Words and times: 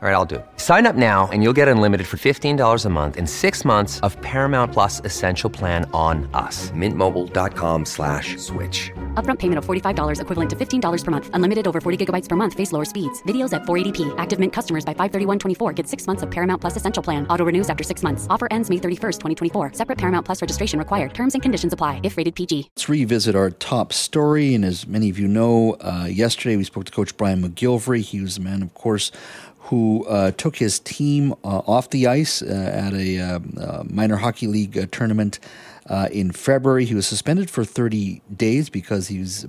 All 0.00 0.08
right, 0.08 0.14
I'll 0.14 0.24
do 0.24 0.36
it. 0.36 0.46
Sign 0.58 0.86
up 0.86 0.94
now 0.94 1.28
and 1.32 1.42
you'll 1.42 1.52
get 1.52 1.66
unlimited 1.66 2.06
for 2.06 2.18
$15 2.18 2.84
a 2.84 2.88
month 2.88 3.16
in 3.16 3.26
six 3.26 3.64
months 3.64 3.98
of 4.06 4.16
Paramount 4.22 4.72
Plus 4.72 5.00
Essential 5.04 5.50
Plan 5.50 5.90
on 5.92 6.30
us. 6.34 6.70
Mintmobile.com 6.70 7.84
slash 7.84 8.36
switch. 8.36 8.92
Upfront 9.14 9.40
payment 9.40 9.58
of 9.58 9.66
$45 9.66 10.20
equivalent 10.20 10.50
to 10.50 10.54
$15 10.54 11.04
per 11.04 11.10
month. 11.10 11.30
Unlimited 11.32 11.66
over 11.66 11.80
40 11.80 12.06
gigabytes 12.06 12.28
per 12.28 12.36
month. 12.36 12.54
Face 12.54 12.70
lower 12.70 12.84
speeds. 12.84 13.20
Videos 13.24 13.52
at 13.52 13.62
480p. 13.62 14.14
Active 14.18 14.38
Mint 14.38 14.52
customers 14.52 14.84
by 14.84 14.94
531.24 14.94 15.74
get 15.74 15.88
six 15.88 16.06
months 16.06 16.22
of 16.22 16.30
Paramount 16.30 16.60
Plus 16.60 16.76
Essential 16.76 17.02
Plan. 17.02 17.26
Auto 17.26 17.44
renews 17.44 17.68
after 17.68 17.82
six 17.82 18.04
months. 18.04 18.28
Offer 18.30 18.46
ends 18.52 18.70
May 18.70 18.76
31st, 18.76 19.18
2024. 19.50 19.72
Separate 19.72 19.98
Paramount 19.98 20.24
Plus 20.24 20.40
registration 20.40 20.78
required. 20.78 21.12
Terms 21.12 21.34
and 21.34 21.42
conditions 21.42 21.72
apply 21.72 21.98
if 22.04 22.16
rated 22.16 22.36
PG. 22.36 22.70
Let's 22.76 22.88
revisit 22.88 23.34
our 23.34 23.50
top 23.50 23.92
story. 23.92 24.54
And 24.54 24.64
as 24.64 24.86
many 24.86 25.10
of 25.10 25.18
you 25.18 25.26
know, 25.26 25.76
uh, 25.80 26.06
yesterday 26.08 26.56
we 26.56 26.62
spoke 26.62 26.84
to 26.84 26.92
Coach 26.92 27.16
Brian 27.16 27.42
McGilvery. 27.42 28.02
He 28.02 28.20
was 28.20 28.36
the 28.36 28.42
man, 28.42 28.62
of 28.62 28.72
course, 28.74 29.10
who 29.68 30.06
uh, 30.06 30.30
took 30.32 30.56
his 30.56 30.80
team 30.80 31.32
uh, 31.44 31.60
off 31.66 31.90
the 31.90 32.06
ice 32.06 32.40
uh, 32.40 32.46
at 32.46 32.94
a 32.94 33.18
uh, 33.20 33.38
uh, 33.60 33.84
minor 33.86 34.16
hockey 34.16 34.46
league 34.46 34.90
tournament 34.90 35.38
in 36.10 36.30
February. 36.32 36.84
He 36.84 36.94
was 36.94 37.06
suspended 37.06 37.50
for 37.50 37.64
30 37.64 38.20
days 38.34 38.68
because 38.68 39.08
he 39.08 39.20
was, 39.20 39.46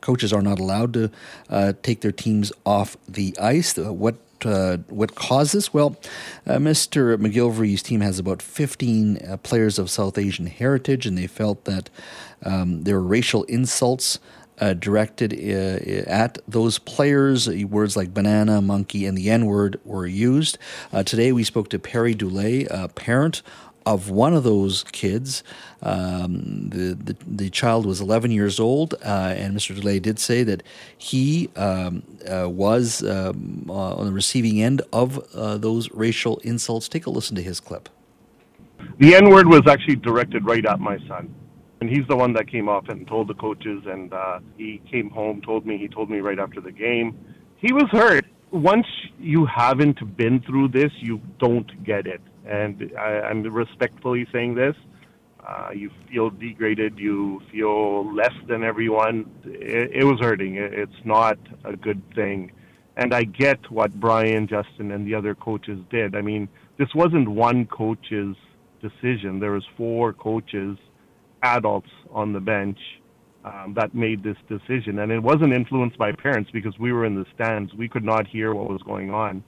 coaches 0.00 0.32
are 0.32 0.42
not 0.42 0.58
allowed 0.58 0.92
to 0.94 1.74
take 1.82 2.00
their 2.00 2.12
teams 2.12 2.52
off 2.64 2.96
the 3.08 3.36
ice. 3.38 3.76
what 3.76 4.16
uh, 4.44 4.78
what 4.88 5.14
caused 5.14 5.54
this? 5.54 5.72
Well, 5.72 5.96
uh, 6.46 6.56
Mr. 6.56 7.16
McGilvery's 7.16 7.82
team 7.82 8.02
has 8.02 8.18
about 8.18 8.42
15 8.42 9.16
uh, 9.16 9.36
players 9.38 9.78
of 9.78 9.88
South 9.88 10.18
Asian 10.18 10.46
heritage, 10.46 11.06
and 11.06 11.16
they 11.16 11.26
felt 11.26 11.64
that 11.64 11.88
um, 12.42 12.82
there 12.82 12.96
were 12.96 13.06
racial 13.06 13.44
insults 13.44 14.18
uh, 14.60 14.74
directed 14.74 15.32
uh, 15.32 16.10
at 16.10 16.38
those 16.46 16.78
players. 16.78 17.48
Words 17.48 17.96
like 17.96 18.14
banana, 18.14 18.60
monkey, 18.60 19.06
and 19.06 19.16
the 19.16 19.30
N 19.30 19.46
word 19.46 19.80
were 19.84 20.06
used. 20.06 20.58
Uh, 20.92 21.02
today 21.02 21.32
we 21.32 21.44
spoke 21.44 21.68
to 21.70 21.78
Perry 21.78 22.14
Dulay, 22.14 22.66
a 22.70 22.88
parent 22.88 23.42
of 23.86 24.08
one 24.08 24.32
of 24.32 24.44
those 24.44 24.84
kids. 24.84 25.42
Um, 25.82 26.70
the, 26.70 26.94
the, 26.94 27.16
the 27.26 27.50
child 27.50 27.84
was 27.84 28.00
11 28.00 28.30
years 28.30 28.58
old, 28.58 28.94
uh, 29.04 29.34
and 29.36 29.54
Mr. 29.54 29.76
Dulay 29.76 30.00
did 30.00 30.18
say 30.18 30.42
that 30.42 30.62
he 30.96 31.50
um, 31.56 32.02
uh, 32.30 32.48
was 32.48 33.02
um, 33.02 33.66
uh, 33.68 33.96
on 33.96 34.06
the 34.06 34.12
receiving 34.12 34.62
end 34.62 34.80
of 34.92 35.20
those 35.32 35.90
racial 35.90 36.38
insults. 36.38 36.88
Take 36.88 37.06
a 37.06 37.10
listen 37.10 37.36
to 37.36 37.42
his 37.42 37.60
clip. 37.60 37.88
The 38.98 39.14
N 39.14 39.30
word 39.30 39.48
was 39.48 39.66
actually 39.66 39.96
directed 39.96 40.44
right 40.44 40.64
at 40.64 40.80
my 40.80 40.98
son 41.06 41.34
and 41.84 41.94
he's 41.94 42.08
the 42.08 42.16
one 42.16 42.32
that 42.32 42.48
came 42.48 42.66
off 42.66 42.88
and 42.88 43.06
told 43.06 43.28
the 43.28 43.34
coaches 43.34 43.82
and 43.86 44.14
uh 44.14 44.38
he 44.56 44.80
came 44.90 45.10
home 45.10 45.42
told 45.42 45.66
me 45.66 45.76
he 45.76 45.86
told 45.86 46.08
me 46.08 46.18
right 46.20 46.38
after 46.38 46.58
the 46.58 46.72
game. 46.72 47.08
He 47.58 47.74
was 47.74 47.84
hurt. 47.90 48.24
Once 48.50 48.86
you 49.18 49.44
haven't 49.44 50.16
been 50.16 50.40
through 50.40 50.68
this 50.68 50.90
you 51.00 51.20
don't 51.38 51.70
get 51.84 52.06
it. 52.06 52.22
And 52.46 52.90
I, 52.98 53.20
i'm 53.28 53.42
respectfully 53.42 54.26
saying 54.32 54.54
this. 54.54 54.74
Uh 55.46 55.68
you 55.74 55.90
feel 56.10 56.30
degraded. 56.30 56.98
You 56.98 57.42
feel 57.52 58.14
less 58.14 58.36
than 58.48 58.64
everyone. 58.64 59.30
It, 59.44 59.90
it 60.00 60.04
was 60.04 60.18
hurting. 60.20 60.54
It, 60.56 60.72
it's 60.72 61.02
not 61.04 61.36
a 61.64 61.76
good 61.76 62.02
thing. 62.14 62.50
And 62.96 63.12
i 63.12 63.24
get 63.24 63.60
what 63.70 63.90
brian 64.00 64.46
justin 64.46 64.90
and 64.90 65.06
the 65.06 65.14
other 65.14 65.34
coaches 65.34 65.78
did. 65.90 66.16
I 66.16 66.22
mean 66.22 66.48
this 66.78 66.94
wasn't 66.94 67.28
one 67.28 67.66
coach's 67.66 68.36
decision. 68.80 69.38
There 69.38 69.52
was 69.52 69.66
four 69.76 70.14
coaches 70.14 70.78
adults 71.44 71.90
on 72.10 72.32
the 72.32 72.40
bench 72.40 72.78
um, 73.44 73.74
that 73.76 73.94
made 73.94 74.22
this 74.22 74.36
decision. 74.48 74.98
And 74.98 75.12
it 75.12 75.22
wasn't 75.22 75.52
influenced 75.52 75.98
by 75.98 76.12
parents 76.12 76.50
because 76.50 76.78
we 76.78 76.92
were 76.92 77.04
in 77.04 77.14
the 77.14 77.26
stands. 77.34 77.74
We 77.74 77.88
could 77.88 78.04
not 78.04 78.26
hear 78.26 78.54
what 78.54 78.68
was 78.68 78.82
going 78.82 79.10
on. 79.10 79.44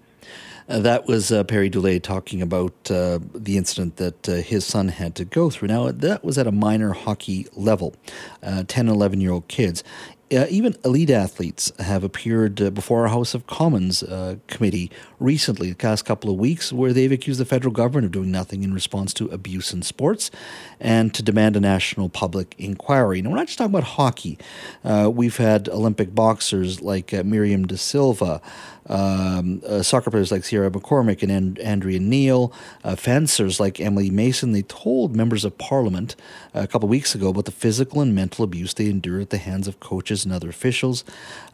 Uh, 0.69 0.81
that 0.81 1.07
was 1.07 1.31
uh, 1.31 1.45
Perry 1.45 1.71
Dulay 1.71 2.03
talking 2.03 2.43
about 2.43 2.75
uh, 2.91 3.21
the 3.33 3.57
incident 3.57 3.97
that 3.97 4.29
uh, 4.29 4.35
his 4.37 4.65
son 4.65 4.89
had 4.89 5.15
to 5.15 5.25
go 5.25 5.49
through. 5.49 5.69
Now, 5.69 5.93
that 5.93 6.25
was 6.25 6.39
at 6.39 6.47
a 6.47 6.53
minor 6.53 6.93
hockey 6.93 7.47
level, 7.53 7.95
uh, 8.43 8.65
10, 8.67 8.89
11 8.89 9.21
year 9.21 9.31
old 9.31 9.47
kids. 9.47 9.85
Uh, 10.33 10.45
even 10.51 10.75
elite 10.85 11.09
athletes 11.11 11.71
have 11.79 12.03
appeared 12.03 12.61
uh, 12.61 12.69
before 12.71 13.03
our 13.03 13.09
House 13.09 13.33
of 13.33 13.47
Commons 13.47 14.03
uh, 14.03 14.35
committee 14.49 14.91
recently, 15.21 15.71
the 15.71 15.77
past 15.77 16.05
couple 16.05 16.29
of 16.29 16.37
weeks, 16.37 16.73
where 16.73 16.93
they've 16.93 17.13
accused 17.13 17.39
the 17.39 17.45
federal 17.45 17.73
government 17.73 18.07
of 18.07 18.11
doing 18.11 18.33
nothing 18.33 18.65
in 18.65 18.75
response 18.75 19.15
to 19.15 19.29
abuse 19.29 19.73
in 19.73 19.83
sports 19.83 20.33
and 20.81 21.15
to 21.15 21.23
demand 21.23 21.55
a 21.55 21.61
national 21.61 22.09
public 22.09 22.57
inquiry. 22.59 23.23
Now, 23.23 23.31
we're 23.31 23.37
not 23.37 23.47
just 23.47 23.59
talking 23.59 23.73
about 23.73 23.85
hockey. 23.85 24.37
Uh, 24.83 25.09
we've 25.15 25.37
had 25.37 25.69
Olympic 25.69 26.13
boxers 26.13 26.83
like 26.83 27.15
uh, 27.15 27.23
Myriam 27.23 27.65
Da 27.65 27.77
Silva 27.77 28.43
um, 28.89 29.63
uh, 29.67 29.83
soccer 29.83 30.11
players 30.11 30.31
like 30.31 30.45
Ciara 30.45 30.71
McCormack 30.71 31.23
and 31.23 31.33
and- 31.33 31.59
Andrea 31.59 31.99
Neil, 31.99 32.53
uh, 32.85 32.97
fencers 32.97 33.59
like 33.59 33.81
Emily 33.81 34.11
Mason, 34.11 34.53
they 34.53 34.63
told 34.63 35.15
members 35.15 35.45
of 35.45 35.59
parliament 35.59 36.17
a 36.55 36.67
couple 36.67 36.87
of 36.87 36.91
weeks 36.91 37.15
ago 37.15 37.29
about 37.29 37.45
the 37.45 37.51
physical 37.51 38.01
and 38.01 38.15
mental 38.15 38.45
abuse 38.45 38.75
they 38.75 38.87
endure 38.87 39.21
at 39.21 39.31
the 39.31 39.39
hands 39.39 39.69
of 39.69 39.81
coaches 39.81 40.16
and 40.25 40.33
other 40.33 40.49
officials. 40.49 41.05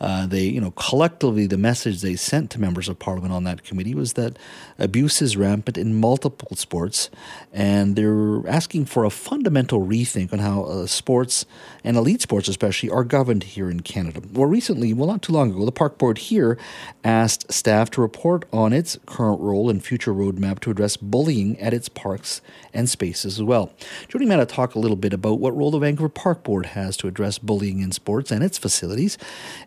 Uh, 0.01 0.27
they, 0.27 0.45
you 0.45 0.61
know, 0.61 0.73
collectively, 0.73 1.47
the 1.47 1.57
message 1.57 2.01
they 2.01 2.17
sent 2.17 2.51
to 2.51 2.61
members 2.61 2.89
of 2.89 2.99
parliament 2.99 3.33
on 3.33 3.45
that 3.45 3.65
committee 3.65 3.95
was 3.95 4.15
that 4.15 4.39
abuse 4.79 5.23
is 5.23 5.37
rampant 5.37 5.79
in 5.79 5.99
multiple 5.99 6.57
sports, 6.57 7.11
and 7.53 7.97
they're 7.97 8.47
asking 8.49 8.85
for 8.85 9.05
a 9.05 9.11
fundamental 9.11 9.87
rethink 9.87 10.33
on 10.33 10.39
how 10.39 10.65
uh, 10.65 10.87
sports 10.87 11.47
and 11.85 11.97
elite 11.97 12.23
sports, 12.23 12.49
especially, 12.49 12.91
are 12.91 13.05
governed 13.05 13.45
here 13.45 13.71
in 13.71 13.81
Canada. 13.81 14.21
More 14.33 14.49
recently, 14.49 14.93
well, 14.93 15.09
not 15.09 15.23
too 15.23 15.33
long 15.33 15.51
ago, 15.51 15.65
the 15.65 15.73
park 15.73 15.99
board 15.99 16.19
here 16.19 16.59
asked 17.05 17.53
staff 17.53 17.91
to 17.91 18.01
report 18.01 18.45
on 18.53 18.73
its 18.73 18.99
current 19.07 19.41
role 19.41 19.71
and 19.71 19.85
future 19.85 20.13
roadmap 20.13 20.61
to 20.61 20.71
address 20.71 20.97
bullying 20.97 21.59
at 21.59 21.75
its 21.75 21.89
parks 21.89 22.41
and 22.73 22.89
spaces 22.89 23.39
as 23.39 23.43
well. 23.43 23.73
Me 24.15 24.29
to 24.29 24.47
talk 24.47 24.77
a 24.77 24.79
little 24.79 24.97
bit 24.97 25.13
about 25.13 25.41
what 25.41 25.57
role 25.57 25.73
the 25.73 25.81
Vancouver 25.81 26.09
Park 26.09 26.45
Board 26.45 26.67
has 26.67 26.97
to 26.99 27.09
address 27.09 27.39
bullying 27.39 27.81
in 27.81 27.91
sports 27.91 28.31
and 28.31 28.45
its 28.45 28.52
facilities 28.59 29.19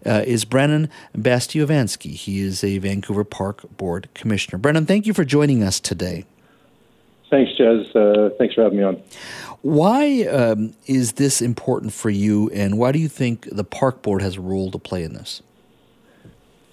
uh, 0.05 0.23
is 0.25 0.45
Brennan 0.45 0.89
Bastyovanszky. 1.17 2.11
He 2.11 2.39
is 2.39 2.63
a 2.63 2.77
Vancouver 2.77 3.23
Park 3.23 3.63
Board 3.77 4.09
Commissioner. 4.13 4.57
Brennan, 4.57 4.85
thank 4.85 5.05
you 5.05 5.13
for 5.13 5.23
joining 5.23 5.63
us 5.63 5.79
today. 5.79 6.25
Thanks, 7.29 7.51
Jez. 7.59 7.95
Uh, 7.95 8.29
thanks 8.37 8.53
for 8.53 8.63
having 8.63 8.77
me 8.77 8.83
on. 8.83 9.01
Why 9.61 10.23
um, 10.25 10.73
is 10.85 11.13
this 11.13 11.41
important 11.41 11.91
for 11.91 12.09
you, 12.09 12.51
and 12.51 12.77
why 12.77 12.91
do 12.91 12.99
you 12.99 13.07
think 13.07 13.49
the 13.51 13.63
Park 13.63 14.03
Board 14.03 14.21
has 14.21 14.37
a 14.37 14.41
role 14.41 14.69
to 14.71 14.77
play 14.77 15.03
in 15.03 15.13
this? 15.13 15.41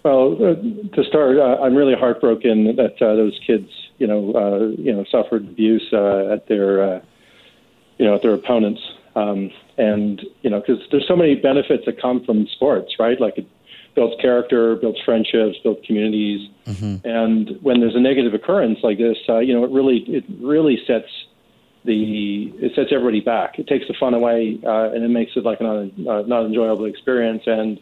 Well, 0.05 0.35
uh, 0.35 0.55
to 0.97 1.05
start, 1.05 1.39
uh, 1.39 1.63
I'm 1.63 1.75
really 1.75 1.95
heartbroken 1.95 2.77
that 2.77 3.01
uh, 3.01 3.15
those 3.15 3.39
kids, 3.47 3.71
you 3.99 4.07
know, 4.07 4.33
uh, 4.35 4.81
you 4.81 4.93
know, 4.93 5.05
suffered 5.11 5.45
abuse 5.45 5.89
uh, 5.93 6.33
at 6.33 6.49
their, 6.49 6.83
uh, 6.83 7.01
you 7.99 8.07
know, 8.07 8.17
at 8.17 8.23
their 8.23 8.35
opponents, 8.35 8.81
um, 9.15 9.51
and 9.79 10.23
you 10.43 10.51
know, 10.51 10.61
because 10.61 10.83
there's 10.91 11.07
so 11.07 11.17
many 11.17 11.35
benefits 11.35 11.85
that 11.87 12.01
come 12.01 12.25
from 12.25 12.47
sports, 12.49 12.95
right? 12.99 13.21
Like 13.21 13.39
it 13.39 13.47
builds 13.95 14.21
character, 14.21 14.77
builds 14.77 14.99
friendships, 15.05 15.59
builds 15.63 15.81
communities, 15.87 16.49
mm-hmm. 16.67 17.07
and 17.07 17.59
when 17.63 17.81
there's 17.81 17.97
a 17.97 18.01
negative 18.01 18.35
occurrence 18.35 18.79
like 18.83 18.99
this, 18.99 19.19
uh, 19.29 19.39
you 19.39 19.53
know, 19.53 19.65
it 19.65 19.71
really, 19.71 20.05
it 20.09 20.25
really 20.41 20.79
sets 20.87 21.09
the 21.85 22.53
it 22.61 22.73
sets 22.75 22.91
everybody 22.93 23.21
back. 23.21 23.59
It 23.59 23.67
takes 23.67 23.87
the 23.89 23.95
fun 23.99 24.15
away, 24.15 24.59
uh, 24.65 24.91
and 24.93 25.05
it 25.05 25.11
makes 25.11 25.33
it 25.37 25.45
like 25.45 25.61
an 25.61 26.07
uh, 26.09 26.23
not 26.23 26.47
enjoyable 26.47 26.87
experience 26.87 27.43
and 27.47 27.79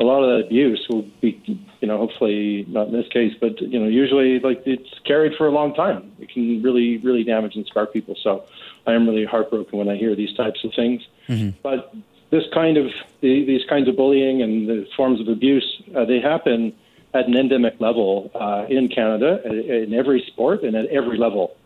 a 0.00 0.04
lot 0.04 0.24
of 0.24 0.38
that 0.38 0.46
abuse 0.46 0.84
will 0.88 1.06
be, 1.20 1.40
you 1.80 1.88
know, 1.88 1.98
hopefully 1.98 2.64
not 2.68 2.88
in 2.88 2.92
this 2.92 3.06
case, 3.12 3.32
but 3.40 3.60
you 3.60 3.78
know, 3.78 3.86
usually 3.86 4.40
like 4.40 4.62
it's 4.66 4.88
carried 5.06 5.32
for 5.38 5.46
a 5.46 5.52
long 5.52 5.72
time. 5.74 6.12
It 6.18 6.30
can 6.30 6.62
really, 6.62 6.98
really 6.98 7.22
damage 7.22 7.54
and 7.54 7.64
scar 7.66 7.86
people. 7.86 8.16
So 8.22 8.44
I 8.86 8.92
am 8.92 9.08
really 9.08 9.24
heartbroken 9.24 9.78
when 9.78 9.88
I 9.88 9.96
hear 9.96 10.14
these 10.14 10.34
types 10.36 10.62
of 10.64 10.72
things. 10.74 11.02
Mm-hmm. 11.28 11.50
But 11.62 11.94
this 12.30 12.44
kind 12.52 12.76
of 12.76 12.86
these 13.20 13.62
kinds 13.68 13.88
of 13.88 13.96
bullying 13.96 14.42
and 14.42 14.68
the 14.68 14.86
forms 14.96 15.20
of 15.20 15.28
abuse, 15.28 15.82
uh, 15.96 16.04
they 16.04 16.20
happen 16.20 16.72
at 17.14 17.28
an 17.28 17.36
endemic 17.36 17.80
level 17.80 18.30
uh, 18.34 18.66
in 18.68 18.88
Canada, 18.88 19.40
in 19.44 19.94
every 19.94 20.24
sport 20.26 20.62
and 20.62 20.74
at 20.74 20.86
every 20.86 21.16
level. 21.16 21.56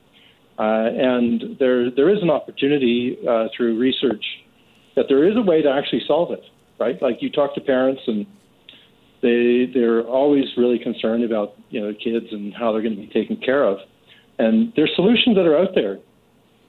Uh, 0.59 0.91
and 0.93 1.56
there, 1.59 1.91
there 1.91 2.11
is 2.11 2.20
an 2.20 2.31
opportunity 2.31 3.17
uh, 3.26 3.49
through 3.56 3.79
research 3.79 4.25
that 4.97 5.06
there 5.09 5.26
is 5.26 5.37
a 5.37 5.41
way 5.41 5.62
to 5.62 5.71
actually 5.71 6.03
solve 6.06 6.32
it 6.32 6.43
right? 6.79 7.00
Like 7.03 7.21
you 7.21 7.31
talk 7.31 7.55
to 7.55 7.61
parents 7.61 8.03
and 8.06 8.26
they 9.21 9.71
they're 9.73 10.03
always 10.03 10.44
really 10.56 10.79
concerned 10.79 11.25
about 11.25 11.55
you 11.71 11.81
know 11.81 11.93
kids 11.93 12.26
and 12.31 12.55
how 12.55 12.73
they're 12.73 12.82
going 12.82 12.94
to 12.94 13.00
be 13.00 13.09
taken 13.09 13.37
care 13.37 13.64
of, 13.64 13.79
and 14.38 14.73
there's 14.76 14.93
solutions 14.94 15.37
that 15.37 15.47
are 15.47 15.59
out 15.59 15.75
there. 15.75 15.99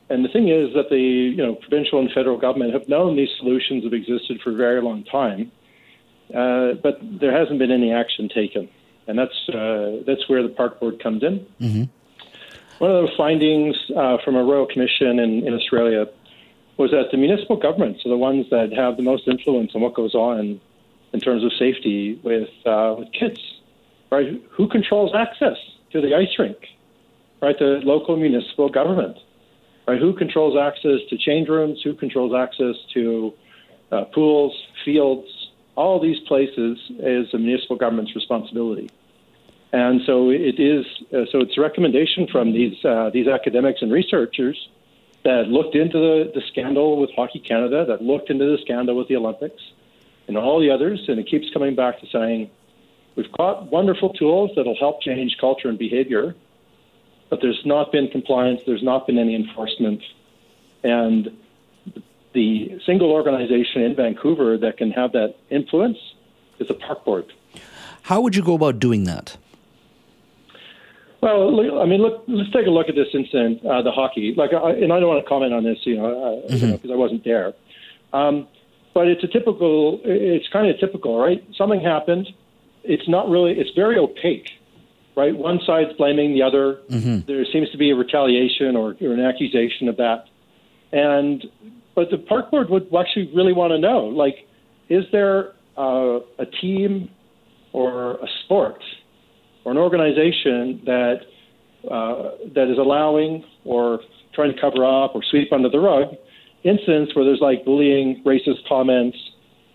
And 0.10 0.26
the 0.26 0.30
thing 0.30 0.50
is 0.50 0.74
that 0.74 0.90
the 0.90 1.00
you 1.00 1.38
know 1.38 1.56
provincial 1.56 2.00
and 2.00 2.12
federal 2.12 2.38
government 2.38 2.74
have 2.74 2.88
known 2.90 3.16
these 3.16 3.30
solutions 3.38 3.84
have 3.84 3.94
existed 3.94 4.42
for 4.44 4.52
a 4.52 4.56
very 4.56 4.82
long 4.82 5.04
time, 5.04 5.52
uh, 6.34 6.74
but 6.82 7.00
there 7.02 7.32
hasn't 7.32 7.60
been 7.60 7.72
any 7.72 7.94
action 7.94 8.28
taken, 8.28 8.70
and 9.08 9.18
that's 9.20 9.50
uh, 9.50 10.02
that's 10.08 10.28
where 10.28 10.42
the 10.42 10.50
park 10.50 10.80
board 10.80 11.02
comes 11.02 11.24
in. 11.24 11.46
Mm-hmm. 11.62 11.84
One 12.80 12.92
of 12.92 13.04
the 13.04 13.12
findings 13.18 13.76
uh, 13.96 14.18
from 14.24 14.36
a 14.36 14.44
royal 14.44 14.66
commission 14.66 15.20
in, 15.20 15.46
in 15.46 15.54
Australia 15.54 16.08
was 16.78 16.92
that 16.92 17.12
the 17.12 17.18
municipal 17.18 17.58
governments 17.58 18.06
are 18.06 18.10
the 18.10 18.18
ones 18.18 18.46
that 18.52 18.72
have 18.72 18.96
the 18.96 19.04
most 19.04 19.28
influence 19.28 19.72
on 19.76 19.82
what 19.82 19.94
goes 19.94 20.16
on 20.16 20.62
in 21.12 21.20
terms 21.20 21.44
of 21.44 21.52
safety 21.60 22.20
with 22.24 22.50
uh, 22.66 22.96
with 22.98 23.12
kids, 23.12 23.40
right? 24.12 24.42
Who 24.52 24.68
controls 24.68 25.12
access 25.14 25.58
to 25.92 26.02
the 26.02 26.16
ice 26.16 26.40
rink, 26.40 26.58
right? 27.42 27.60
The 27.60 27.82
local 27.84 28.16
municipal 28.16 28.70
government, 28.70 29.18
right? 29.90 30.02
Who 30.02 30.14
controls 30.14 30.56
access 30.58 31.00
to 31.10 31.18
change 31.18 31.50
rooms? 31.50 31.82
Who 31.84 31.94
controls 31.94 32.34
access 32.34 32.76
to 32.94 33.34
uh, 33.92 34.06
pools, 34.06 34.56
fields? 34.86 35.28
All 35.76 36.00
these 36.00 36.20
places 36.28 36.78
is 37.00 37.32
the 37.32 37.40
municipal 37.40 37.76
government's 37.76 38.16
responsibility. 38.16 38.90
And 39.72 40.02
so 40.06 40.30
it 40.30 40.60
is. 40.60 40.86
Uh, 41.14 41.26
so 41.32 41.40
it's 41.42 41.58
a 41.58 41.62
recommendation 41.62 42.28
from 42.28 42.54
these 42.54 42.84
uh, 42.84 43.10
these 43.14 43.28
academics 43.28 43.82
and 43.82 43.92
researchers 43.92 44.58
that 45.24 45.48
looked 45.48 45.76
into 45.76 45.98
the, 45.98 46.32
the 46.34 46.42
scandal 46.48 47.00
with 47.00 47.12
Hockey 47.16 47.40
Canada, 47.40 47.86
that 47.86 48.02
looked 48.02 48.30
into 48.30 48.46
the 48.46 48.58
scandal 48.62 48.96
with 48.96 49.08
the 49.08 49.16
Olympics, 49.16 49.62
and 50.28 50.38
all 50.38 50.60
the 50.60 50.72
others. 50.72 51.06
And 51.08 51.20
it 51.20 51.28
keeps 51.28 51.52
coming 51.54 51.76
back 51.76 52.00
to 52.02 52.08
saying 52.08 52.50
we've 53.16 53.32
got 53.34 53.72
wonderful 53.72 54.10
tools 54.14 54.52
that'll 54.56 54.78
help 54.78 55.02
change 55.02 55.38
culture 55.40 55.70
and 55.70 55.78
behavior, 55.78 56.36
but 57.30 57.42
there's 57.42 57.62
not 57.66 57.92
been 57.92 58.08
compliance. 58.08 58.62
There's 58.66 58.84
not 58.84 59.08
been 59.08 59.18
any 59.18 59.36
enforcement, 59.36 60.02
and 60.84 61.38
the 62.34 62.80
single 62.86 63.12
organization 63.12 63.82
in 63.82 63.96
Vancouver 63.96 64.58
that 64.58 64.78
can 64.78 64.92
have 64.92 65.12
that 65.14 65.36
influence 65.50 65.98
is 66.60 66.68
the 66.68 66.74
park 66.74 67.04
board. 67.06 67.32
How 68.04 68.22
would 68.22 68.36
you 68.36 68.44
go 68.44 68.54
about 68.56 68.80
doing 68.80 69.04
that? 69.06 69.38
Well, 71.22 71.82
I 71.82 71.86
mean, 71.86 72.02
look, 72.02 72.24
let's 72.28 72.50
take 72.52 72.66
a 72.66 72.70
look 72.70 72.88
at 72.88 72.96
this 72.96 73.10
incident, 73.14 73.66
uh, 73.66 73.82
the 73.82 73.92
hockey. 73.92 74.34
Like, 74.38 74.54
I, 74.54 74.72
and 74.72 74.94
I 74.94 75.00
don't 75.00 75.10
want 75.10 75.24
to 75.24 75.28
comment 75.28 75.54
on 75.54 75.64
this, 75.64 75.80
you 75.84 75.98
know, 75.98 76.42
because 76.44 76.64
uh, 76.64 76.66
mm-hmm. 76.66 76.88
you 76.88 76.90
know, 76.90 76.96
I 76.96 76.98
wasn't 76.98 77.24
there. 77.26 77.54
Um, 78.14 78.48
but 78.94 79.08
it's 79.08 79.24
a 79.24 79.28
typical. 79.28 80.00
It's 80.04 80.48
kind 80.48 80.70
of 80.70 80.80
typical, 80.80 81.20
right? 81.20 81.46
Something 81.56 81.82
happened. 81.82 82.30
It's 82.84 83.08
not 83.08 83.30
really. 83.30 83.60
It's 83.60 83.72
very 83.76 83.98
opaque, 83.98 84.50
right? 85.16 85.36
One 85.36 85.60
side's 85.66 85.92
blaming 85.98 86.34
the 86.34 86.44
other. 86.44 86.80
Mm-hmm. 86.90 87.28
There 87.28 87.46
seems 87.52 87.70
to 87.72 87.78
be 87.78 87.92
a 87.92 87.96
retaliation 87.96 88.76
or, 88.76 88.96
or 89.02 89.14
an 89.14 89.20
accusation 89.20 89.88
of 89.88 89.98
that, 89.98 90.26
and 90.92 91.44
but 91.96 92.10
the 92.12 92.18
park 92.18 92.52
board 92.52 92.70
would 92.70 92.88
actually 92.98 93.32
really 93.36 93.54
want 93.54 93.72
to 93.72 93.80
know, 93.80 94.06
like, 94.06 94.48
is 94.90 95.04
there 95.12 95.54
uh, 95.78 96.20
a 96.38 96.46
team 96.62 97.10
or 97.74 98.14
a 98.16 98.28
sport 98.46 98.82
or 99.66 99.72
an 99.72 99.78
organization 99.78 100.82
that 100.86 101.22
uh, 101.90 102.32
that 102.56 102.70
is 102.72 102.78
allowing 102.78 103.44
or 103.66 104.00
trying 104.34 104.54
to 104.54 104.60
cover 104.60 104.86
up 104.86 105.16
or 105.16 105.24
sweep 105.24 105.52
under 105.52 105.70
the 105.70 105.80
rug 105.80 106.16
incidents 106.64 107.16
where 107.16 107.26
there's 107.26 107.42
like 107.42 107.64
bullying, 107.66 108.22
racist 108.26 108.68
comments, 108.68 109.18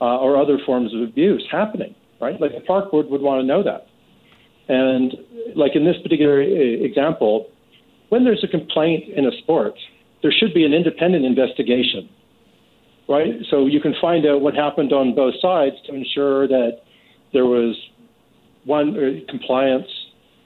uh, 0.01 0.19
or 0.19 0.37
other 0.37 0.59
forms 0.67 0.95
of 0.95 1.01
abuse 1.03 1.47
happening, 1.51 1.95
right? 2.21 2.41
Like 2.41 2.53
the 2.53 2.61
park 2.61 2.91
board 2.91 3.07
would 3.09 3.23
want 3.23 3.41
to 3.41 3.47
know 3.47 3.63
that. 3.63 3.87
And 4.69 5.15
like 5.55 5.77
in 5.77 5.85
this 5.85 5.97
particular 6.03 6.41
uh, 6.41 6.45
example, 6.45 7.51
when 8.09 8.25
there's 8.25 8.45
a 8.45 8.49
complaint 8.49 9.09
in 9.09 9.27
a 9.27 9.33
sport, 9.39 9.75
there 10.23 10.33
should 10.33 10.55
be 10.55 10.65
an 10.65 10.73
independent 10.73 11.25
investigation, 11.25 12.09
right? 13.09 13.35
So 13.51 13.67
you 13.67 13.81
can 13.81 13.95
find 14.01 14.25
out 14.27 14.41
what 14.41 14.55
happened 14.55 14.93
on 14.93 15.15
both 15.15 15.35
sides 15.41 15.77
to 15.87 15.95
ensure 15.95 16.49
that 16.49 16.83
there 17.33 17.45
was 17.45 17.77
one 18.65 18.97
uh, 18.97 19.31
compliance. 19.31 19.89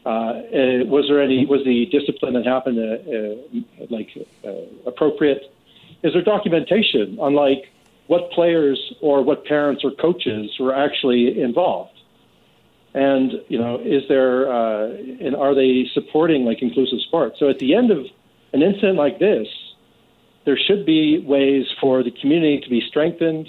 Uh, 0.05 0.09
uh, 0.09 0.43
was 0.87 1.07
there 1.09 1.23
any 1.23 1.47
was 1.47 1.65
the 1.65 1.87
discipline 1.87 2.35
that 2.35 2.47
happened 2.47 2.79
uh, 2.79 3.83
uh, 3.83 3.87
like 3.91 4.09
appropriate? 4.87 5.53
Is 6.03 6.13
there 6.13 6.23
documentation 6.23 7.19
on 7.21 7.35
like 7.35 7.71
what 8.07 8.31
players 8.31 8.95
or 9.01 9.23
what 9.23 9.45
parents 9.45 9.85
or 9.85 9.91
coaches 9.91 10.51
were 10.59 10.75
actually 10.75 11.41
involved? 11.41 11.98
And 12.99 13.33
you 13.47 13.59
know, 13.59 13.79
is 13.79 14.03
there 14.09 14.51
and 14.51 15.37
are 15.37 15.55
they 15.55 15.87
supporting 15.95 16.45
like 16.45 16.63
inclusive 16.63 16.99
sports? 17.07 17.39
So 17.39 17.49
at 17.49 17.61
the 17.61 17.75
end 17.75 17.93
of 17.93 18.05
an 18.53 18.63
incident 18.63 18.97
like 18.97 19.21
this, 19.21 19.47
there 20.45 20.59
should 20.59 20.85
be 20.85 21.21
ways 21.21 21.67
for 21.81 22.03
the 22.03 22.11
community 22.11 22.61
to 22.61 22.69
be 22.69 22.81
strengthened 22.89 23.49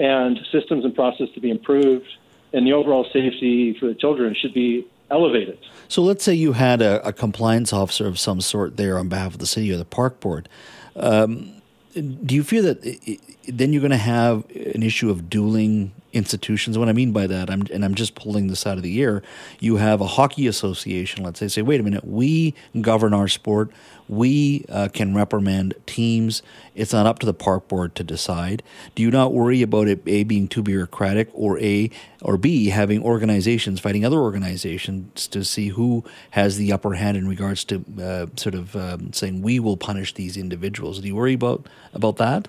and 0.00 0.36
systems 0.50 0.84
and 0.84 0.94
process 0.96 1.28
to 1.34 1.40
be 1.40 1.50
improved 1.50 2.08
and 2.52 2.66
the 2.66 2.72
overall 2.72 3.04
safety 3.12 3.76
for 3.78 3.86
the 3.86 3.94
children 3.94 4.34
should 4.34 4.52
be 4.52 4.84
elevated. 5.12 5.58
So 5.86 6.02
let's 6.02 6.24
say 6.24 6.34
you 6.34 6.54
had 6.54 6.82
a, 6.82 7.06
a 7.06 7.12
compliance 7.12 7.72
officer 7.72 8.08
of 8.08 8.18
some 8.18 8.40
sort 8.40 8.76
there 8.76 8.98
on 8.98 9.08
behalf 9.08 9.34
of 9.34 9.38
the 9.38 9.46
city 9.46 9.70
or 9.70 9.76
the 9.76 9.84
park 9.84 10.18
board. 10.18 10.48
Um, 10.96 11.62
do 11.94 12.34
you 12.34 12.42
feel 12.42 12.62
that 12.64 12.84
it, 12.84 13.20
then 13.46 13.72
you're 13.72 13.80
going 13.80 13.90
to 13.90 13.96
have 13.96 14.44
an 14.50 14.82
issue 14.82 15.10
of 15.10 15.28
dueling 15.28 15.92
institutions? 16.12 16.78
What 16.78 16.88
I 16.88 16.92
mean 16.92 17.12
by 17.12 17.26
that, 17.26 17.50
I'm, 17.50 17.62
and 17.72 17.84
I'm 17.84 17.94
just 17.94 18.14
pulling 18.14 18.48
this 18.48 18.66
out 18.66 18.76
of 18.76 18.82
the 18.82 19.02
air, 19.02 19.22
you 19.60 19.76
have 19.76 20.00
a 20.00 20.06
hockey 20.06 20.46
association, 20.46 21.24
let's 21.24 21.40
say, 21.40 21.48
say, 21.48 21.62
wait 21.62 21.80
a 21.80 21.82
minute, 21.82 22.06
we 22.06 22.54
govern 22.80 23.14
our 23.14 23.28
sport, 23.28 23.70
we 24.08 24.64
uh, 24.68 24.88
can 24.92 25.14
reprimand 25.14 25.74
teams. 25.86 26.42
It's 26.74 26.92
not 26.92 27.06
up 27.06 27.18
to 27.20 27.26
the 27.26 27.32
park 27.32 27.68
board 27.68 27.94
to 27.94 28.04
decide. 28.04 28.62
Do 28.94 29.02
you 29.02 29.10
not 29.10 29.32
worry 29.32 29.62
about 29.62 29.88
it 29.88 30.02
a 30.06 30.24
being 30.24 30.48
too 30.48 30.62
bureaucratic, 30.62 31.28
or 31.32 31.58
a 31.60 31.90
or 32.20 32.36
b 32.36 32.68
having 32.68 33.02
organizations 33.02 33.80
fighting 33.80 34.04
other 34.04 34.18
organizations 34.18 35.26
to 35.28 35.44
see 35.44 35.68
who 35.68 36.04
has 36.32 36.58
the 36.58 36.72
upper 36.72 36.94
hand 36.94 37.16
in 37.16 37.26
regards 37.26 37.64
to 37.64 37.84
uh, 38.00 38.26
sort 38.36 38.54
of 38.54 38.76
um, 38.76 39.12
saying 39.12 39.40
we 39.40 39.58
will 39.58 39.76
punish 39.76 40.12
these 40.12 40.36
individuals? 40.36 41.00
Do 41.00 41.06
you 41.06 41.16
worry 41.16 41.34
about 41.34 41.66
about 41.94 42.16
that? 42.16 42.48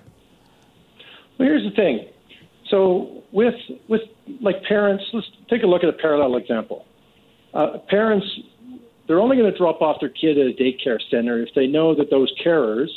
Well, 1.38 1.48
here's 1.48 1.64
the 1.64 1.74
thing. 1.74 2.08
So 2.70 3.22
with 3.32 3.54
with 3.88 4.02
like 4.40 4.62
parents, 4.64 5.04
let's 5.12 5.26
take 5.50 5.62
a 5.62 5.66
look 5.66 5.82
at 5.82 5.88
a 5.88 5.92
parallel 5.92 6.36
example. 6.36 6.86
Uh, 7.52 7.78
parents 7.88 8.26
they're 9.06 9.20
only 9.20 9.36
going 9.36 9.50
to 9.50 9.56
drop 9.56 9.82
off 9.82 9.98
their 10.00 10.08
kid 10.08 10.38
at 10.38 10.46
a 10.46 10.52
daycare 10.52 10.98
center 11.10 11.42
if 11.42 11.50
they 11.54 11.66
know 11.66 11.94
that 11.94 12.10
those 12.10 12.32
carers 12.44 12.88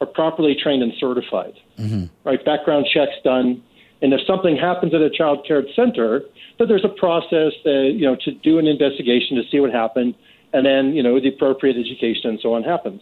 are 0.00 0.06
properly 0.06 0.56
trained 0.60 0.82
and 0.82 0.92
certified. 0.98 1.54
Mm-hmm. 1.78 2.04
Right, 2.24 2.44
background 2.44 2.86
checks 2.92 3.12
done, 3.22 3.62
and 4.02 4.12
if 4.12 4.20
something 4.26 4.56
happens 4.56 4.92
at 4.94 5.00
a 5.00 5.10
child 5.10 5.46
care 5.46 5.62
center, 5.76 6.22
that 6.58 6.66
there's 6.66 6.84
a 6.84 6.88
process 7.00 7.52
that 7.64 7.92
you 7.94 8.06
know 8.06 8.16
to 8.24 8.32
do 8.32 8.58
an 8.58 8.66
investigation 8.66 9.36
to 9.36 9.42
see 9.50 9.60
what 9.60 9.70
happened, 9.70 10.14
and 10.52 10.66
then 10.66 10.94
you 10.94 11.02
know 11.02 11.20
the 11.20 11.28
appropriate 11.28 11.76
education 11.76 12.30
and 12.30 12.38
so 12.42 12.54
on 12.54 12.62
happens. 12.62 13.00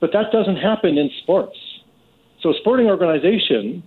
But 0.00 0.12
that 0.12 0.32
doesn't 0.32 0.56
happen 0.56 0.98
in 0.98 1.10
sports. 1.22 1.56
So 2.44 2.50
a 2.50 2.54
sporting 2.60 2.88
organization 2.88 3.82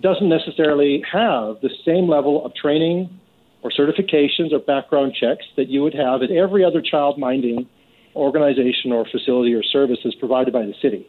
doesn't 0.00 0.28
necessarily 0.28 1.04
have 1.12 1.60
the 1.62 1.70
same 1.84 2.08
level 2.08 2.44
of 2.44 2.52
training 2.56 3.20
or 3.62 3.70
certifications 3.70 4.52
or 4.52 4.58
background 4.58 5.14
checks 5.14 5.44
that 5.56 5.68
you 5.68 5.80
would 5.82 5.94
have 5.94 6.20
at 6.22 6.32
every 6.32 6.64
other 6.64 6.82
child 6.82 7.18
minding 7.20 7.68
organization 8.16 8.90
or 8.90 9.06
facility 9.06 9.54
or 9.54 9.62
services 9.62 10.12
provided 10.18 10.52
by 10.52 10.62
the 10.62 10.74
city. 10.82 11.08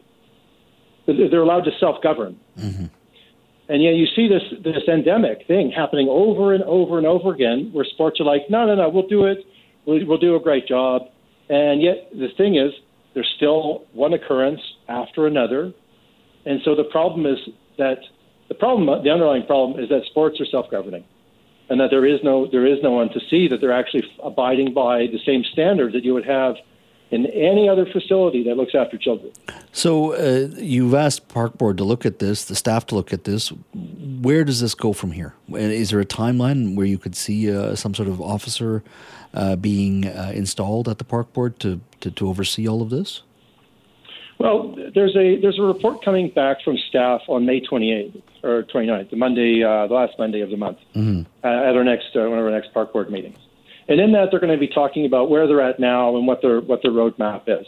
They're 1.08 1.42
allowed 1.42 1.66
to 1.66 1.72
self 1.80 2.04
govern. 2.04 2.40
Mm-hmm. 2.56 2.86
And 3.68 3.82
yet 3.82 3.96
you 3.96 4.06
see 4.16 4.28
this, 4.28 4.44
this 4.64 4.84
endemic 4.88 5.48
thing 5.48 5.72
happening 5.76 6.08
over 6.08 6.54
and 6.54 6.64
over 6.66 7.00
and 7.00 7.08
over 7.08 7.34
again 7.34 7.72
where 7.74 7.84
sports 7.84 8.20
are 8.20 8.26
like, 8.26 8.44
no, 8.48 8.68
no, 8.68 8.76
no, 8.76 8.90
we'll 8.90 9.08
do 9.08 9.26
it. 9.26 9.40
We'll, 9.88 10.06
we'll 10.06 10.20
do 10.20 10.36
a 10.36 10.40
great 10.40 10.68
job. 10.68 11.02
And 11.50 11.82
yet 11.82 12.12
the 12.12 12.28
thing 12.38 12.58
is, 12.58 12.74
there's 13.16 13.32
still 13.38 13.86
one 13.94 14.14
occurrence 14.14 14.62
after 14.88 15.26
another. 15.26 15.74
And 16.46 16.62
so 16.64 16.76
the 16.76 16.84
problem 16.84 17.26
is 17.26 17.38
that 17.78 18.00
the 18.48 18.56
problem, 18.56 19.04
the 19.04 19.10
underlying 19.10 19.46
problem 19.46 19.80
is 19.80 19.90
that 19.90 20.04
sports 20.06 20.40
are 20.40 20.46
self 20.46 20.70
governing 20.70 21.04
and 21.70 21.80
that 21.80 21.90
there 21.90 22.06
is 22.06 22.20
no 22.24 22.48
there 22.52 22.66
is 22.66 22.82
no 22.84 22.92
one 22.92 23.10
to 23.10 23.20
see 23.30 23.48
that 23.48 23.60
they're 23.62 23.74
actually 23.74 24.04
abiding 24.24 24.74
by 24.74 25.08
the 25.08 25.20
same 25.26 25.44
standards 25.44 25.94
that 25.94 26.04
you 26.04 26.14
would 26.14 26.26
have 26.26 26.56
in 27.12 27.28
any 27.28 27.70
other 27.70 27.86
facility 27.86 28.44
that 28.44 28.58
looks 28.58 28.74
after 28.74 28.98
children. 28.98 29.32
So 29.72 30.14
uh, 30.14 30.48
you've 30.58 30.94
asked 30.94 31.28
Park 31.28 31.58
Board 31.58 31.78
to 31.78 31.84
look 31.84 32.06
at 32.06 32.20
this, 32.20 32.46
the 32.46 32.56
staff 32.56 32.88
to 32.88 32.96
look 32.96 33.14
at 33.14 33.26
this. 33.26 33.50
Where 33.74 34.44
does 34.44 34.60
this 34.60 34.74
go 34.74 34.92
from 34.92 35.12
here? 35.12 35.36
Is 35.54 35.92
there 35.92 36.00
a 36.00 36.06
timeline 36.06 36.76
where 36.76 36.86
you 36.86 36.98
could 36.98 37.16
see 37.16 37.56
uh, 37.56 37.76
some 37.76 37.94
sort 37.94 38.10
of 38.10 38.20
officer 38.20 38.84
uh, 39.36 39.56
being 39.56 40.08
uh, 40.08 40.32
installed 40.34 40.90
at 40.90 40.98
the 40.98 41.04
Park 41.04 41.32
Board 41.32 41.60
to, 41.60 41.80
to, 42.02 42.10
to 42.10 42.28
oversee 42.28 42.68
all 42.68 42.82
of 42.82 42.90
this? 42.90 43.22
Well, 44.38 44.76
there's 44.94 45.16
a 45.16 45.40
there's 45.40 45.58
a 45.60 45.64
report 45.64 46.04
coming 46.04 46.30
back 46.30 46.58
from 46.64 46.78
staff 46.90 47.22
on 47.28 47.46
May 47.46 47.62
28th 47.62 48.22
or 48.44 48.64
29th, 48.64 49.10
the 49.10 49.16
Monday, 49.16 49.64
uh, 49.64 49.88
the 49.88 49.94
last 49.94 50.14
Monday 50.20 50.42
of 50.42 50.50
the 50.50 50.58
month, 50.58 50.78
mm-hmm. 50.94 51.22
uh, 51.44 51.48
at 51.48 51.76
our 51.76 51.84
next 51.84 52.16
uh, 52.16 52.30
one 52.30 52.38
of 52.38 52.46
our 52.46 52.52
next 52.52 52.74
park 52.74 52.92
board 52.92 53.10
meetings. 53.10 53.38
And 53.88 54.00
in 54.00 54.12
that, 54.14 54.30
they're 54.32 54.40
going 54.40 54.52
to 54.52 54.60
be 54.60 54.68
talking 54.68 55.06
about 55.06 55.30
where 55.30 55.48
they're 55.48 55.62
at 55.62 55.80
now 55.80 56.18
and 56.18 56.28
what 56.28 56.42
their 56.42 56.60
what 56.60 56.82
their 56.82 56.92
roadmap 56.92 57.44
is. 57.48 57.66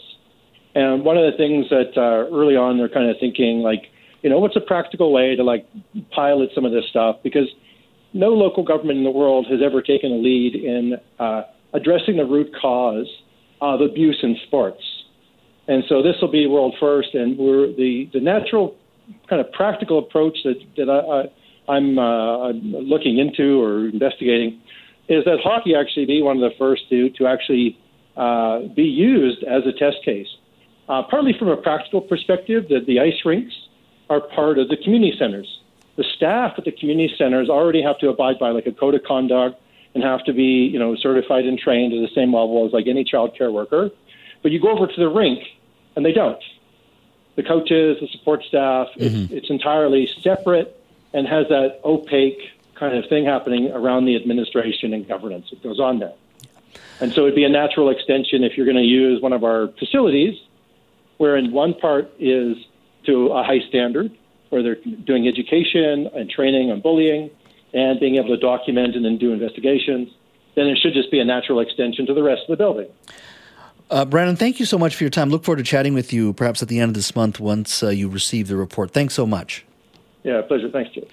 And 0.74 1.04
one 1.04 1.16
of 1.16 1.30
the 1.30 1.36
things 1.36 1.70
that 1.70 1.96
uh, 1.96 2.34
early 2.34 2.56
on 2.56 2.76
they're 2.76 2.88
kind 2.88 3.08
of 3.08 3.16
thinking 3.18 3.60
like, 3.60 3.90
you 4.22 4.28
know, 4.28 4.38
what's 4.38 4.56
a 4.56 4.60
practical 4.60 5.12
way 5.12 5.36
to 5.36 5.42
like 5.42 5.66
pilot 6.10 6.50
some 6.54 6.66
of 6.66 6.72
this 6.72 6.84
stuff 6.90 7.16
because 7.22 7.48
no 8.12 8.28
local 8.28 8.62
government 8.62 8.98
in 8.98 9.04
the 9.04 9.10
world 9.10 9.46
has 9.50 9.60
ever 9.62 9.80
taken 9.80 10.12
a 10.12 10.16
lead 10.16 10.54
in 10.54 11.00
uh, 11.18 11.42
addressing 11.72 12.16
the 12.16 12.26
root 12.26 12.52
cause 12.60 13.08
of 13.60 13.80
abuse 13.80 14.18
in 14.22 14.36
sports 14.46 14.82
and 15.68 15.84
so 15.86 16.02
this 16.02 16.16
will 16.20 16.30
be 16.30 16.46
world 16.46 16.74
first, 16.80 17.14
and 17.14 17.38
we're 17.38 17.66
the 17.68 18.08
the 18.12 18.20
natural 18.20 18.74
kind 19.28 19.40
of 19.40 19.52
practical 19.52 19.98
approach 19.98 20.36
that 20.44 20.56
that 20.76 20.88
I, 20.88 21.72
I, 21.72 21.76
I'm, 21.76 21.98
uh, 21.98 22.52
looking 22.52 23.18
into 23.18 23.62
or 23.62 23.88
investigating 23.88 24.60
is 25.08 25.24
that 25.24 25.38
hockey 25.42 25.74
actually 25.74 26.06
be 26.06 26.22
one 26.22 26.42
of 26.42 26.50
the 26.50 26.56
first 26.58 26.88
to 26.88 27.10
to 27.10 27.26
actually 27.26 27.78
uh, 28.16 28.60
be 28.74 28.82
used 28.82 29.44
as 29.44 29.62
a 29.66 29.72
test 29.78 29.98
case. 30.04 30.28
Uh, 30.88 31.02
partly 31.10 31.34
from 31.38 31.48
a 31.48 31.56
practical 31.56 32.00
perspective, 32.00 32.64
that 32.70 32.86
the 32.86 32.98
ice 32.98 33.20
rinks 33.26 33.52
are 34.08 34.20
part 34.20 34.58
of 34.58 34.68
the 34.68 34.76
community 34.82 35.12
centers. 35.18 35.60
The 35.98 36.04
staff 36.16 36.54
at 36.56 36.64
the 36.64 36.72
community 36.72 37.12
centers 37.18 37.50
already 37.50 37.82
have 37.82 37.98
to 37.98 38.08
abide 38.08 38.38
by 38.38 38.50
like 38.50 38.66
a 38.66 38.72
code 38.72 38.94
of 38.94 39.02
conduct 39.06 39.60
and 39.94 40.02
have 40.02 40.24
to 40.24 40.32
be, 40.32 40.70
you 40.72 40.78
know, 40.78 40.96
certified 40.96 41.44
and 41.44 41.58
trained 41.58 41.92
at 41.92 42.00
the 42.00 42.14
same 42.14 42.32
level 42.32 42.64
as 42.66 42.72
like 42.72 42.86
any 42.86 43.04
child 43.04 43.36
care 43.36 43.52
worker. 43.52 43.90
But 44.42 44.52
you 44.52 44.62
go 44.62 44.70
over 44.70 44.86
to 44.86 44.96
the 44.96 45.08
rink 45.08 45.40
and 45.96 46.04
they 46.04 46.12
don't. 46.12 46.42
The 47.36 47.42
coaches, 47.42 47.98
the 48.00 48.08
support 48.08 48.44
staff, 48.44 48.88
mm-hmm. 48.96 49.04
it's, 49.04 49.32
it's 49.32 49.50
entirely 49.50 50.08
separate 50.22 50.74
and 51.12 51.26
has 51.26 51.48
that 51.48 51.80
opaque 51.84 52.50
kind 52.74 52.96
of 52.96 53.08
thing 53.08 53.24
happening 53.24 53.70
around 53.72 54.04
the 54.04 54.16
administration 54.16 54.92
and 54.92 55.06
governance 55.06 55.50
that 55.50 55.62
goes 55.62 55.80
on 55.80 55.98
there. 55.98 56.14
And 57.00 57.12
so 57.12 57.22
it'd 57.22 57.34
be 57.34 57.44
a 57.44 57.48
natural 57.48 57.90
extension 57.90 58.44
if 58.44 58.56
you're 58.56 58.66
going 58.66 58.76
to 58.76 58.82
use 58.82 59.22
one 59.22 59.32
of 59.32 59.44
our 59.44 59.68
facilities, 59.78 60.34
where 61.16 61.36
in 61.36 61.52
one 61.52 61.74
part 61.74 62.10
is 62.18 62.56
to 63.06 63.28
a 63.28 63.42
high 63.42 63.60
standard, 63.68 64.10
where 64.50 64.62
they're 64.62 64.76
doing 65.04 65.28
education 65.28 66.08
and 66.14 66.30
training 66.30 66.70
on 66.70 66.80
bullying 66.80 67.30
and 67.72 68.00
being 68.00 68.16
able 68.16 68.28
to 68.28 68.36
document 68.36 68.96
and 68.96 69.04
then 69.04 69.18
do 69.18 69.32
investigations, 69.32 70.08
then 70.54 70.66
it 70.66 70.78
should 70.78 70.94
just 70.94 71.10
be 71.10 71.20
a 71.20 71.24
natural 71.24 71.60
extension 71.60 72.06
to 72.06 72.14
the 72.14 72.22
rest 72.22 72.42
of 72.42 72.48
the 72.48 72.56
building. 72.56 72.88
Uh, 73.90 74.04
Brandon, 74.04 74.36
thank 74.36 74.60
you 74.60 74.66
so 74.66 74.76
much 74.76 74.96
for 74.96 75.04
your 75.04 75.10
time. 75.10 75.30
Look 75.30 75.44
forward 75.44 75.58
to 75.58 75.64
chatting 75.64 75.94
with 75.94 76.12
you 76.12 76.34
perhaps 76.34 76.62
at 76.62 76.68
the 76.68 76.78
end 76.78 76.90
of 76.90 76.94
this 76.94 77.16
month 77.16 77.40
once 77.40 77.82
uh, 77.82 77.88
you 77.88 78.08
receive 78.08 78.48
the 78.48 78.56
report. 78.56 78.90
Thanks 78.90 79.14
so 79.14 79.26
much. 79.26 79.64
Yeah, 80.24 80.42
pleasure. 80.42 80.68
Thanks, 80.70 80.94
Jay. 80.94 81.08